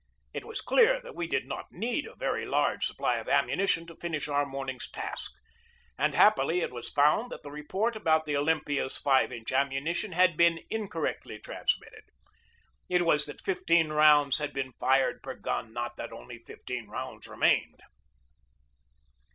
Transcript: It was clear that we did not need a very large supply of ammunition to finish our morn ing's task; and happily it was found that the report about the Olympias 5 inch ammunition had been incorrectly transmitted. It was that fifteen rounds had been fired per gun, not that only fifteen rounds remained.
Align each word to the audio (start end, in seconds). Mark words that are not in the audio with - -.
It 0.33 0.45
was 0.45 0.61
clear 0.61 0.99
that 1.01 1.13
we 1.13 1.27
did 1.27 1.45
not 1.47 1.71
need 1.71 2.07
a 2.07 2.15
very 2.15 2.43
large 2.43 2.87
supply 2.87 3.17
of 3.17 3.29
ammunition 3.29 3.85
to 3.85 3.95
finish 3.95 4.27
our 4.27 4.47
morn 4.47 4.69
ing's 4.69 4.89
task; 4.89 5.29
and 5.95 6.15
happily 6.15 6.61
it 6.61 6.71
was 6.73 6.89
found 6.89 7.31
that 7.31 7.43
the 7.43 7.51
report 7.51 7.95
about 7.95 8.25
the 8.25 8.35
Olympias 8.35 8.97
5 8.97 9.31
inch 9.31 9.51
ammunition 9.51 10.13
had 10.13 10.35
been 10.35 10.59
incorrectly 10.71 11.37
transmitted. 11.37 12.05
It 12.89 13.05
was 13.05 13.27
that 13.27 13.41
fifteen 13.41 13.89
rounds 13.89 14.39
had 14.39 14.53
been 14.53 14.73
fired 14.79 15.21
per 15.21 15.35
gun, 15.35 15.71
not 15.71 15.97
that 15.97 16.11
only 16.11 16.39
fifteen 16.47 16.87
rounds 16.87 17.27
remained. 17.27 17.81